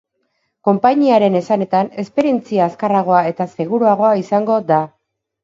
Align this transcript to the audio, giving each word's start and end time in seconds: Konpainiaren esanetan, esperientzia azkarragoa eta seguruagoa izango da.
Konpainiaren 0.69 1.37
esanetan, 1.39 1.91
esperientzia 2.05 2.65
azkarragoa 2.67 3.21
eta 3.35 3.49
seguruagoa 3.59 4.17
izango 4.25 4.59
da. 4.75 4.83